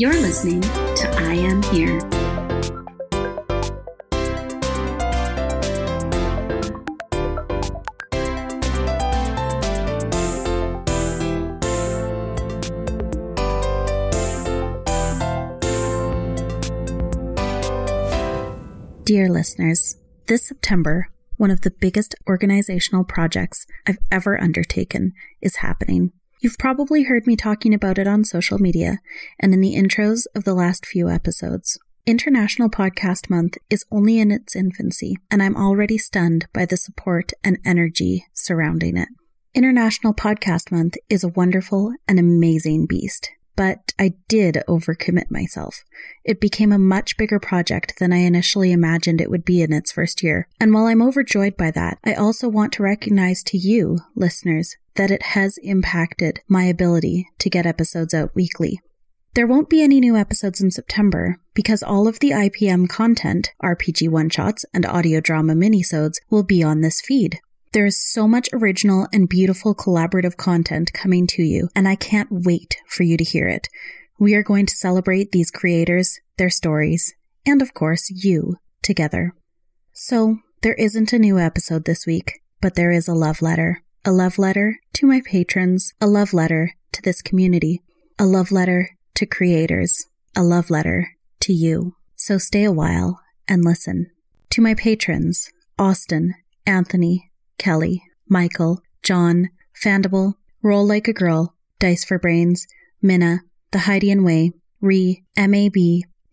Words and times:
You're 0.00 0.12
listening 0.12 0.60
to 0.60 1.10
I 1.16 1.32
Am 1.34 1.60
Here. 1.60 1.98
Dear 19.02 19.28
listeners, 19.28 19.96
this 20.28 20.46
September, 20.46 21.08
one 21.38 21.50
of 21.50 21.62
the 21.62 21.72
biggest 21.72 22.14
organizational 22.28 23.02
projects 23.02 23.66
I've 23.84 23.98
ever 24.12 24.40
undertaken 24.40 25.14
is 25.42 25.56
happening. 25.56 26.12
You've 26.40 26.58
probably 26.58 27.02
heard 27.02 27.26
me 27.26 27.34
talking 27.34 27.74
about 27.74 27.98
it 27.98 28.06
on 28.06 28.22
social 28.22 28.60
media 28.60 29.00
and 29.40 29.52
in 29.52 29.60
the 29.60 29.74
intros 29.74 30.24
of 30.36 30.44
the 30.44 30.54
last 30.54 30.86
few 30.86 31.08
episodes. 31.08 31.80
International 32.06 32.70
Podcast 32.70 33.28
Month 33.28 33.58
is 33.68 33.84
only 33.90 34.20
in 34.20 34.30
its 34.30 34.54
infancy, 34.54 35.16
and 35.32 35.42
I'm 35.42 35.56
already 35.56 35.98
stunned 35.98 36.46
by 36.54 36.64
the 36.64 36.76
support 36.76 37.32
and 37.42 37.58
energy 37.64 38.24
surrounding 38.34 38.96
it. 38.96 39.08
International 39.52 40.14
Podcast 40.14 40.70
Month 40.70 40.94
is 41.10 41.24
a 41.24 41.28
wonderful 41.28 41.92
and 42.06 42.20
amazing 42.20 42.86
beast, 42.86 43.30
but 43.56 43.92
I 43.98 44.14
did 44.28 44.62
overcommit 44.68 45.32
myself. 45.32 45.82
It 46.22 46.40
became 46.40 46.70
a 46.70 46.78
much 46.78 47.16
bigger 47.16 47.40
project 47.40 47.94
than 47.98 48.12
I 48.12 48.18
initially 48.18 48.70
imagined 48.70 49.20
it 49.20 49.30
would 49.30 49.44
be 49.44 49.60
in 49.60 49.72
its 49.72 49.90
first 49.90 50.22
year. 50.22 50.46
And 50.60 50.72
while 50.72 50.86
I'm 50.86 51.02
overjoyed 51.02 51.56
by 51.56 51.72
that, 51.72 51.98
I 52.04 52.14
also 52.14 52.48
want 52.48 52.72
to 52.74 52.84
recognize 52.84 53.42
to 53.42 53.58
you, 53.58 53.98
listeners, 54.14 54.76
that 54.98 55.10
it 55.12 55.22
has 55.22 55.58
impacted 55.62 56.40
my 56.48 56.64
ability 56.64 57.28
to 57.38 57.48
get 57.48 57.64
episodes 57.64 58.12
out 58.12 58.34
weekly. 58.34 58.80
There 59.34 59.46
won't 59.46 59.70
be 59.70 59.80
any 59.80 60.00
new 60.00 60.16
episodes 60.16 60.60
in 60.60 60.72
September 60.72 61.38
because 61.54 61.84
all 61.84 62.08
of 62.08 62.18
the 62.18 62.30
IPM 62.30 62.88
content, 62.88 63.52
RPG 63.62 64.08
one 64.08 64.28
shots, 64.28 64.64
and 64.74 64.84
audio 64.84 65.20
drama 65.20 65.54
minisodes 65.54 66.14
will 66.30 66.42
be 66.42 66.64
on 66.64 66.80
this 66.80 67.00
feed. 67.00 67.38
There 67.72 67.86
is 67.86 68.04
so 68.12 68.26
much 68.26 68.48
original 68.52 69.06
and 69.12 69.28
beautiful 69.28 69.72
collaborative 69.72 70.36
content 70.36 70.92
coming 70.92 71.28
to 71.28 71.42
you, 71.42 71.68
and 71.76 71.86
I 71.86 71.94
can't 71.94 72.28
wait 72.32 72.78
for 72.88 73.04
you 73.04 73.16
to 73.18 73.24
hear 73.24 73.46
it. 73.46 73.68
We 74.18 74.34
are 74.34 74.42
going 74.42 74.66
to 74.66 74.74
celebrate 74.74 75.30
these 75.30 75.52
creators, 75.52 76.18
their 76.38 76.50
stories, 76.50 77.14
and 77.46 77.62
of 77.62 77.72
course, 77.72 78.10
you 78.10 78.56
together. 78.82 79.32
So, 79.92 80.38
there 80.62 80.74
isn't 80.74 81.12
a 81.12 81.20
new 81.20 81.38
episode 81.38 81.84
this 81.84 82.04
week, 82.04 82.40
but 82.60 82.74
there 82.74 82.90
is 82.90 83.06
a 83.06 83.14
love 83.14 83.40
letter 83.40 83.84
a 84.08 84.22
love 84.24 84.38
letter 84.38 84.80
to 84.94 85.06
my 85.06 85.20
patrons, 85.26 85.92
a 86.00 86.06
love 86.06 86.32
letter 86.32 86.72
to 86.92 87.02
this 87.02 87.20
community, 87.20 87.82
a 88.18 88.24
love 88.24 88.50
letter 88.50 88.96
to 89.14 89.26
creators, 89.26 90.06
a 90.34 90.42
love 90.42 90.70
letter 90.70 91.10
to 91.40 91.52
you. 91.52 91.94
So 92.16 92.38
stay 92.38 92.64
a 92.64 92.72
while 92.72 93.20
and 93.46 93.62
listen. 93.62 94.06
To 94.48 94.62
my 94.62 94.72
patrons, 94.72 95.52
Austin, 95.78 96.32
Anthony, 96.64 97.30
Kelly, 97.58 98.02
Michael, 98.26 98.80
John, 99.02 99.50
Fandible, 99.78 100.36
Roll 100.62 100.86
Like 100.86 101.06
a 101.06 101.12
Girl, 101.12 101.54
Dice 101.78 102.06
for 102.06 102.18
Brains, 102.18 102.66
Minna, 103.02 103.40
The 103.72 103.80
Heidian 103.80 104.24
Way, 104.24 104.52
Re, 104.80 105.22
MAB, 105.36 105.76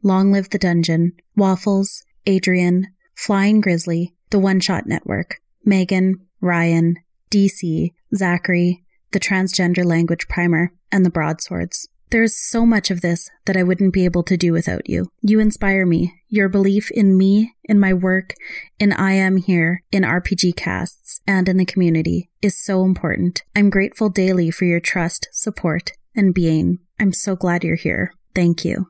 Long 0.02 0.32
Live 0.32 0.50
the 0.50 0.58
Dungeon, 0.58 1.12
Waffles, 1.36 2.06
Adrian, 2.26 2.88
Flying 3.18 3.60
Grizzly, 3.60 4.16
The 4.30 4.40
One 4.40 4.62
Shot 4.62 4.86
Network, 4.88 5.42
Megan, 5.66 6.26
Ryan, 6.40 6.96
DC, 7.36 7.92
Zachary, 8.16 8.86
the 9.12 9.20
transgender 9.20 9.84
language 9.84 10.30
primer, 10.30 10.72
and 10.90 11.06
the 11.06 11.10
broadswords. 11.10 11.90
There 12.12 12.24
is 12.24 12.40
so 12.40 12.66
much 12.66 12.92
of 12.92 13.02
this 13.02 13.30
that 13.46 13.58
I 13.58 13.64
wouldn't 13.64 13.94
be 13.94 14.06
able 14.06 14.24
to 14.24 14.38
do 14.38 14.54
without 14.54 14.88
you. 14.88 15.10
You 15.22 15.42
inspire 15.42 15.86
me. 15.86 16.14
Your 16.30 16.48
belief 16.48 16.92
in 16.92 17.18
me, 17.18 17.54
in 17.66 17.78
my 17.78 17.94
work, 17.94 18.36
in 18.80 18.94
I 18.94 19.14
Am 19.14 19.36
Here, 19.36 19.84
in 19.92 20.04
RPG 20.04 20.56
casts, 20.56 21.20
and 21.28 21.50
in 21.50 21.58
the 21.58 21.66
community 21.66 22.30
is 22.42 22.58
so 22.58 22.86
important. 22.86 23.44
I'm 23.54 23.70
grateful 23.70 24.08
daily 24.08 24.50
for 24.50 24.64
your 24.64 24.80
trust, 24.80 25.28
support, 25.34 25.92
and 26.16 26.34
being. 26.34 26.80
I'm 27.02 27.12
so 27.12 27.36
glad 27.36 27.66
you're 27.66 27.76
here. 27.76 28.14
Thank 28.34 28.64
you. 28.64 28.88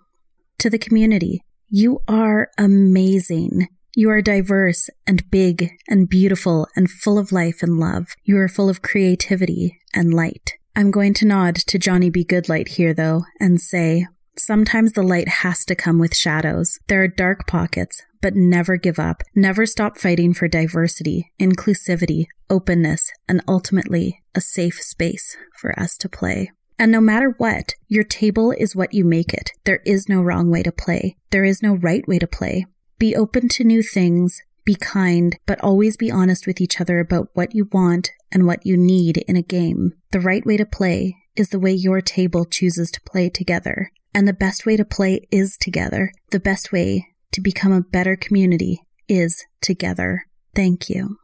To 0.59 0.69
the 0.69 0.77
community, 0.77 1.41
you 1.67 2.01
are 2.07 2.49
amazing. 2.59 3.69
You 3.97 4.09
are 4.09 4.21
diverse 4.21 4.89
and 5.07 5.31
big 5.31 5.71
and 5.87 6.09
beautiful 6.09 6.67
and 6.75 6.91
full 6.91 7.17
of 7.17 7.31
life 7.31 7.63
and 7.63 7.79
love. 7.79 8.07
You 8.25 8.37
are 8.39 8.49
full 8.49 8.67
of 8.67 8.81
creativity 8.81 9.79
and 9.93 10.13
light. 10.13 10.55
I'm 10.75 10.91
going 10.91 11.13
to 11.13 11.25
nod 11.25 11.55
to 11.55 11.79
Johnny 11.79 12.09
B. 12.09 12.25
Goodlight 12.25 12.67
here, 12.67 12.93
though, 12.93 13.23
and 13.39 13.61
say, 13.61 14.07
Sometimes 14.37 14.91
the 14.91 15.01
light 15.01 15.29
has 15.29 15.63
to 15.63 15.75
come 15.75 15.97
with 15.97 16.13
shadows. 16.13 16.77
There 16.89 17.01
are 17.03 17.07
dark 17.07 17.47
pockets, 17.47 18.01
but 18.21 18.35
never 18.35 18.75
give 18.75 18.99
up. 18.99 19.23
Never 19.33 19.65
stop 19.65 19.97
fighting 19.97 20.33
for 20.33 20.49
diversity, 20.49 21.31
inclusivity, 21.39 22.25
openness, 22.49 23.13
and 23.29 23.41
ultimately 23.47 24.21
a 24.35 24.41
safe 24.41 24.81
space 24.81 25.37
for 25.57 25.77
us 25.79 25.95
to 25.99 26.09
play. 26.09 26.51
And 26.77 26.91
no 26.91 26.99
matter 26.99 27.33
what, 27.37 27.75
your 27.87 28.03
table 28.03 28.51
is 28.51 28.75
what 28.75 28.93
you 28.93 29.05
make 29.05 29.33
it. 29.33 29.51
There 29.63 29.79
is 29.85 30.09
no 30.09 30.21
wrong 30.21 30.51
way 30.51 30.63
to 30.63 30.73
play. 30.73 31.15
There 31.29 31.45
is 31.45 31.63
no 31.63 31.75
right 31.75 32.05
way 32.05 32.19
to 32.19 32.27
play. 32.27 32.65
Be 32.97 33.15
open 33.15 33.49
to 33.49 33.63
new 33.63 33.83
things, 33.83 34.41
be 34.65 34.75
kind, 34.75 35.37
but 35.45 35.59
always 35.61 35.97
be 35.97 36.09
honest 36.09 36.47
with 36.47 36.61
each 36.61 36.79
other 36.79 36.99
about 36.99 37.27
what 37.33 37.53
you 37.53 37.67
want 37.71 38.11
and 38.31 38.45
what 38.45 38.65
you 38.65 38.77
need 38.77 39.17
in 39.27 39.35
a 39.35 39.41
game. 39.41 39.93
The 40.11 40.19
right 40.19 40.45
way 40.45 40.57
to 40.57 40.65
play 40.65 41.17
is 41.35 41.49
the 41.49 41.59
way 41.59 41.73
your 41.73 42.01
table 42.01 42.45
chooses 42.45 42.89
to 42.91 43.01
play 43.01 43.29
together. 43.29 43.91
And 44.13 44.27
the 44.27 44.33
best 44.33 44.65
way 44.65 44.77
to 44.77 44.85
play 44.85 45.27
is 45.29 45.57
together. 45.57 46.11
The 46.31 46.39
best 46.39 46.71
way 46.71 47.07
to 47.33 47.41
become 47.41 47.73
a 47.73 47.81
better 47.81 48.15
community 48.15 48.81
is 49.09 49.43
together. 49.61 50.25
Thank 50.55 50.89
you. 50.89 51.17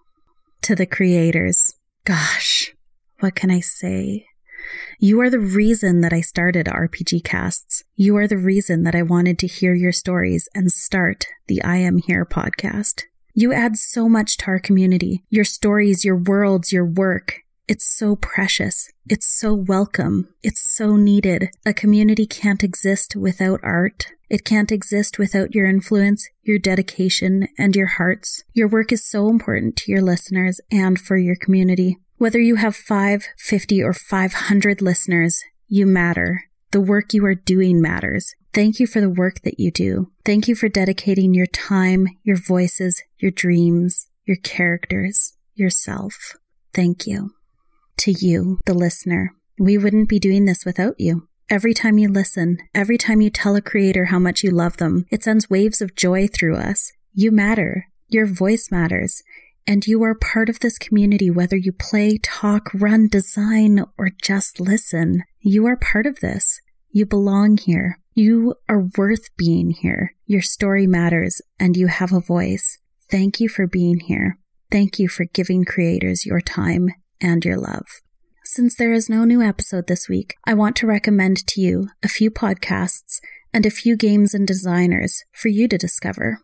To 0.64 0.76
the 0.76 0.86
creators. 0.86 1.74
Gosh, 2.04 2.74
what 3.20 3.36
can 3.36 3.50
I 3.50 3.62
say? 3.62 4.26
You 5.00 5.22
are 5.22 5.30
the 5.30 5.40
reason 5.40 6.02
that 6.02 6.14
I 6.14 6.22
started 6.22 6.68
RPG 6.68 7.24
casts. 7.24 7.84
You 7.96 8.18
are 8.18 8.28
the 8.28 8.38
reason 8.38 8.84
that 8.84 8.96
I 8.96 9.02
wanted 9.02 9.40
to 9.40 9.48
hear 9.48 9.74
your 9.74 9.92
stories 9.92 10.48
and 10.54 10.72
start 10.72 11.28
the 11.48 11.62
I 11.64 11.78
Am 11.78 11.98
Here 11.98 12.26
podcast. 12.26 13.04
You 13.34 13.54
add 13.54 13.78
so 13.78 14.10
much 14.10 14.38
to 14.38 14.48
our 14.48 14.60
community. 14.60 15.24
Your 15.30 15.46
stories, 15.46 16.04
your 16.04 16.18
worlds, 16.18 16.72
your 16.72 16.86
work. 16.86 17.40
It's 17.68 17.86
so 17.86 18.18
precious. 18.18 18.92
It's 19.08 19.26
so 19.26 19.54
welcome. 19.54 20.28
It's 20.44 20.60
so 20.60 20.98
needed. 20.98 21.50
A 21.66 21.74
community 21.74 22.26
can't 22.26 22.64
exist 22.64 23.16
without 23.16 23.62
art. 23.64 24.08
It 24.30 24.44
can't 24.44 24.72
exist 24.72 25.18
without 25.18 25.56
your 25.56 25.66
influence, 25.66 26.28
your 26.44 26.60
dedication, 26.60 27.48
and 27.58 27.76
your 27.76 27.88
hearts. 27.88 28.44
Your 28.54 28.68
work 28.68 28.92
is 28.92 29.06
so 29.06 29.30
important 29.30 29.76
to 29.78 29.92
your 29.92 30.02
listeners 30.02 30.60
and 30.72 31.00
for 31.00 31.18
your 31.18 31.36
community. 31.36 31.98
Whether 32.22 32.40
you 32.40 32.58
have 32.58 32.76
5, 32.76 33.30
50, 33.40 33.82
or 33.82 33.94
500 33.94 34.80
listeners, 34.80 35.42
you 35.68 35.88
matter. 35.88 36.44
The 36.70 36.80
work 36.80 37.16
you 37.16 37.26
are 37.26 37.34
doing 37.34 37.82
matters. 37.82 38.36
Thank 38.54 38.80
you 38.80 38.86
for 38.86 39.02
the 39.02 39.10
work 39.10 39.42
that 39.42 39.60
you 39.60 39.72
do. 39.72 40.12
Thank 40.24 40.48
you 40.48 40.54
for 40.54 40.70
dedicating 40.70 41.34
your 41.34 41.48
time, 41.48 42.08
your 42.22 42.38
voices, 42.38 43.02
your 43.18 43.32
dreams, 43.32 44.06
your 44.24 44.38
characters, 44.38 45.34
yourself. 45.56 46.36
Thank 46.76 47.08
you. 47.08 47.32
To 47.98 48.12
you, 48.12 48.60
the 48.68 48.76
listener, 48.76 49.34
we 49.58 49.80
wouldn't 49.80 50.08
be 50.08 50.20
doing 50.20 50.46
this 50.46 50.64
without 50.64 51.00
you. 51.00 51.28
Every 51.50 51.74
time 51.74 51.98
you 51.98 52.08
listen, 52.08 52.60
every 52.76 53.00
time 53.00 53.22
you 53.22 53.32
tell 53.32 53.56
a 53.56 53.64
creator 53.64 54.06
how 54.06 54.20
much 54.20 54.44
you 54.44 54.52
love 54.52 54.78
them, 54.78 55.08
it 55.10 55.24
sends 55.24 55.50
waves 55.50 55.82
of 55.82 55.96
joy 55.96 56.28
through 56.28 56.58
us. 56.58 56.92
You 57.14 57.32
matter. 57.32 57.88
Your 58.10 58.28
voice 58.28 58.68
matters. 58.70 59.24
And 59.68 59.86
you 59.86 60.04
are 60.04 60.16
part 60.16 60.50
of 60.50 60.60
this 60.60 60.78
community, 60.78 61.30
whether 61.30 61.56
you 61.56 61.72
play, 61.72 62.18
talk, 62.18 62.70
run, 62.74 63.08
design, 63.08 63.86
or 63.98 64.10
just 64.22 64.60
listen. 64.60 65.24
You 65.40 65.66
are 65.68 65.78
part 65.78 66.06
of 66.06 66.20
this. 66.20 66.60
You 66.90 67.06
belong 67.06 67.58
here. 67.58 68.00
You 68.14 68.56
are 68.68 68.88
worth 68.98 69.36
being 69.38 69.72
here. 69.72 70.16
Your 70.26 70.42
story 70.42 70.88
matters 70.88 71.42
and 71.60 71.78
you 71.78 71.88
have 71.88 72.12
a 72.12 72.20
voice. 72.20 72.80
Thank 73.10 73.40
you 73.40 73.48
for 73.48 73.68
being 73.68 74.00
here. 74.00 74.38
Thank 74.72 75.00
you 75.00 75.08
for 75.08 75.26
giving 75.26 75.64
creators 75.64 76.26
your 76.26 76.42
time 76.42 76.90
and 77.22 77.46
your 77.46 77.58
love. 77.58 77.86
Since 78.44 78.76
there 78.76 78.92
is 78.92 79.10
no 79.10 79.24
new 79.24 79.42
episode 79.42 79.88
this 79.88 80.10
week, 80.10 80.36
I 80.46 80.54
want 80.54 80.76
to 80.78 80.88
recommend 80.88 81.46
to 81.48 81.62
you 81.62 81.88
a 82.04 82.10
few 82.10 82.30
podcasts 82.32 83.22
and 83.54 83.66
a 83.66 83.70
few 83.70 83.96
games 83.96 84.34
and 84.34 84.48
designers 84.48 85.24
for 85.32 85.48
you 85.48 85.68
to 85.70 85.78
discover. 85.78 86.40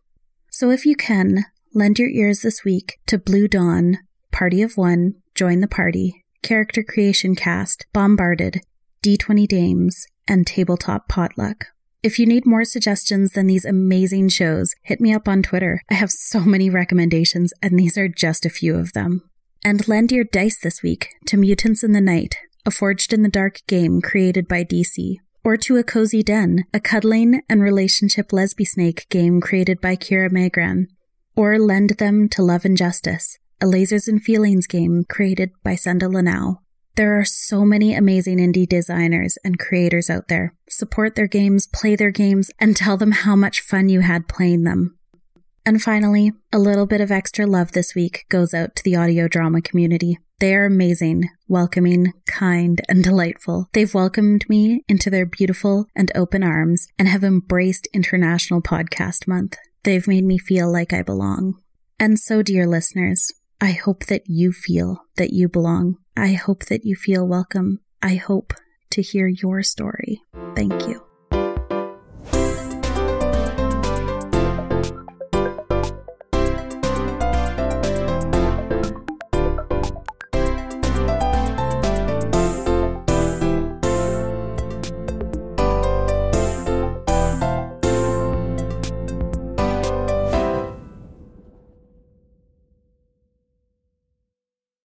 So 0.49 0.69
if 0.71 0.85
you 0.85 0.95
can, 0.95 1.45
Lend 1.73 1.99
your 1.99 2.09
ears 2.09 2.41
this 2.41 2.63
week 2.63 2.99
to 3.07 3.17
Blue 3.17 3.47
Dawn, 3.47 3.99
Party 4.31 4.61
of 4.61 4.77
One, 4.77 5.15
Join 5.35 5.59
the 5.59 5.67
Party, 5.67 6.23
Character 6.41 6.81
Creation 6.81 7.35
Cast, 7.35 7.85
Bombarded, 7.93 8.61
D20 9.03 9.47
Dames, 9.47 10.07
and 10.27 10.47
Tabletop 10.47 11.07
Potluck. 11.09 11.67
If 12.01 12.19
you 12.19 12.25
need 12.25 12.45
more 12.45 12.63
suggestions 12.63 13.33
than 13.33 13.47
these 13.47 13.65
amazing 13.65 14.29
shows, 14.29 14.75
hit 14.83 15.01
me 15.01 15.13
up 15.13 15.27
on 15.27 15.43
Twitter. 15.43 15.81
I 15.91 15.95
have 15.95 16.09
so 16.09 16.39
many 16.39 16.69
recommendations, 16.69 17.53
and 17.61 17.77
these 17.77 17.97
are 17.97 18.07
just 18.07 18.45
a 18.45 18.49
few 18.49 18.75
of 18.75 18.93
them. 18.93 19.29
And 19.63 19.87
lend 19.87 20.11
your 20.11 20.23
dice 20.23 20.59
this 20.59 20.81
week 20.81 21.09
to 21.25 21.37
Mutants 21.37 21.83
in 21.83 21.91
the 21.91 22.01
Night, 22.01 22.37
a 22.65 22.71
Forged 22.71 23.11
in 23.11 23.23
the 23.23 23.29
Dark 23.29 23.59
game 23.67 24.01
created 24.01 24.47
by 24.47 24.63
DC, 24.63 25.17
or 25.43 25.57
to 25.57 25.77
A 25.77 25.83
Cozy 25.83 26.23
Den, 26.23 26.63
a 26.73 26.79
cuddling 26.79 27.41
and 27.49 27.61
relationship 27.61 28.29
lesbi 28.29 28.65
snake 28.65 29.05
game 29.09 29.41
created 29.41 29.81
by 29.81 29.95
Kira 29.95 30.31
Magrann, 30.31 30.87
or 31.37 31.59
lend 31.59 31.91
them 31.91 32.27
to 32.27 32.41
Love 32.41 32.65
and 32.65 32.75
Justice, 32.75 33.37
a 33.61 33.65
lasers 33.65 34.07
and 34.07 34.21
feelings 34.21 34.65
game 34.65 35.05
created 35.07 35.51
by 35.63 35.75
Senda 35.75 36.09
Lanao. 36.09 36.61
There 36.95 37.17
are 37.19 37.25
so 37.25 37.63
many 37.63 37.93
amazing 37.93 38.39
indie 38.39 38.67
designers 38.67 39.37
and 39.43 39.59
creators 39.59 40.09
out 40.09 40.29
there. 40.29 40.55
Support 40.67 41.13
their 41.13 41.27
games, 41.27 41.67
play 41.67 41.95
their 41.95 42.09
games, 42.09 42.49
and 42.59 42.75
tell 42.75 42.97
them 42.97 43.11
how 43.11 43.35
much 43.35 43.61
fun 43.61 43.87
you 43.87 43.99
had 43.99 44.27
playing 44.27 44.63
them. 44.63 44.97
And 45.63 45.79
finally, 45.79 46.31
a 46.51 46.57
little 46.57 46.87
bit 46.87 47.01
of 47.01 47.11
extra 47.11 47.45
love 47.45 47.73
this 47.73 47.93
week 47.93 48.25
goes 48.29 48.55
out 48.55 48.75
to 48.75 48.83
the 48.83 48.95
audio 48.95 49.27
drama 49.27 49.61
community. 49.61 50.17
They 50.39 50.55
are 50.55 50.65
amazing, 50.65 51.29
welcoming, 51.47 52.13
kind, 52.25 52.81
and 52.89 53.03
delightful. 53.03 53.69
They've 53.73 53.93
welcomed 53.93 54.49
me 54.49 54.83
into 54.87 55.11
their 55.11 55.27
beautiful 55.27 55.85
and 55.95 56.11
open 56.15 56.41
arms 56.41 56.87
and 56.97 57.07
have 57.07 57.23
embraced 57.23 57.87
International 57.93 58.61
Podcast 58.61 59.27
Month. 59.27 59.57
They've 59.87 60.05
made 60.05 60.25
me 60.25 60.37
feel 60.37 60.69
like 60.69 60.91
I 60.91 61.01
belong. 61.01 61.61
And 61.97 62.19
so, 62.19 62.43
dear 62.43 62.67
listeners, 62.67 63.31
I 63.61 63.71
hope 63.71 64.07
that 64.07 64.23
you 64.25 64.51
feel 64.51 65.05
that 65.15 65.31
you 65.31 65.47
belong. 65.47 65.95
I 66.17 66.33
hope 66.33 66.65
that 66.65 66.83
you 66.83 66.97
feel 66.97 67.25
welcome. 67.25 67.79
I 68.01 68.15
hope 68.15 68.53
to 68.89 69.01
hear 69.01 69.27
your 69.27 69.63
story. 69.63 70.23
Thank 70.57 70.89
you. 70.89 71.06